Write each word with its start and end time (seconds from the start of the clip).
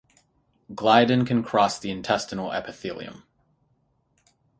Gliadin 0.73 1.27
can 1.27 1.43
cross 1.43 1.77
the 1.77 1.91
intestinal 1.91 2.51
epithelium. 2.51 3.21